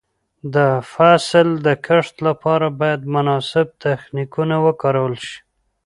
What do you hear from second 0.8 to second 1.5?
فصل